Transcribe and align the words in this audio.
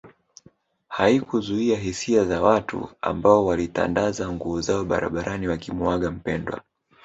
Haikuzuia 0.87 1.77
hisia 1.79 2.25
za 2.25 2.41
watu 2.41 2.89
ambao 3.01 3.45
walitandaza 3.45 4.31
nguo 4.31 4.61
zao 4.61 4.85
barabarani 4.85 5.47
wakimuaga 5.47 6.11
mpendwa 6.11 6.61